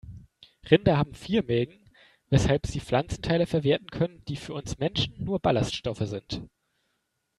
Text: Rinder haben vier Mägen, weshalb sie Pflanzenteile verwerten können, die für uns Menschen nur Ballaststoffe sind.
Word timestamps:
Rinder 0.71 0.97
haben 0.97 1.13
vier 1.13 1.43
Mägen, 1.43 1.91
weshalb 2.31 2.65
sie 2.65 2.79
Pflanzenteile 2.79 3.45
verwerten 3.45 3.91
können, 3.91 4.25
die 4.25 4.35
für 4.35 4.55
uns 4.55 4.79
Menschen 4.79 5.23
nur 5.23 5.37
Ballaststoffe 5.37 6.07
sind. 6.07 6.41